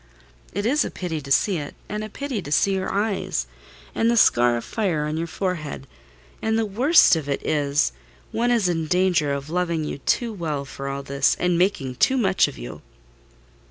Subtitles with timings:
[0.51, 4.17] "It is a pity to see it; and a pity to see your eyes—and the
[4.17, 5.85] scar of fire on your forehead:
[6.41, 7.91] and the worst of it is,
[8.31, 12.17] one is in danger of loving you too well for all this; and making too
[12.17, 12.81] much of you."